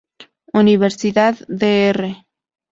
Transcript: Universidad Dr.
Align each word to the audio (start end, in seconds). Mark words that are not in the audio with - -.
Universidad 0.53 1.37
Dr. 1.47 2.23